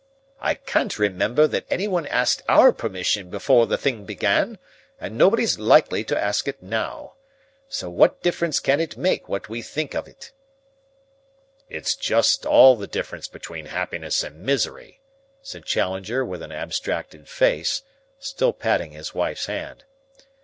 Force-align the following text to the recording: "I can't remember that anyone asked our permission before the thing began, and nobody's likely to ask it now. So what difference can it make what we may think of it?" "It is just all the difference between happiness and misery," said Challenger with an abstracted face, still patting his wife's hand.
"I 0.39 0.55
can't 0.55 0.97
remember 0.97 1.45
that 1.45 1.67
anyone 1.69 2.07
asked 2.07 2.41
our 2.49 2.71
permission 2.71 3.29
before 3.29 3.67
the 3.67 3.77
thing 3.77 4.03
began, 4.03 4.57
and 4.99 5.15
nobody's 5.15 5.59
likely 5.59 6.03
to 6.05 6.19
ask 6.19 6.47
it 6.47 6.63
now. 6.63 7.13
So 7.69 7.87
what 7.87 8.23
difference 8.23 8.59
can 8.59 8.79
it 8.79 8.97
make 8.97 9.29
what 9.29 9.47
we 9.47 9.59
may 9.59 9.61
think 9.61 9.93
of 9.93 10.07
it?" 10.07 10.31
"It 11.69 11.85
is 11.85 11.95
just 11.95 12.47
all 12.47 12.75
the 12.75 12.87
difference 12.87 13.27
between 13.27 13.67
happiness 13.67 14.23
and 14.23 14.39
misery," 14.41 15.01
said 15.43 15.65
Challenger 15.65 16.25
with 16.25 16.41
an 16.41 16.51
abstracted 16.51 17.29
face, 17.29 17.83
still 18.17 18.53
patting 18.53 18.93
his 18.93 19.13
wife's 19.13 19.45
hand. 19.45 19.83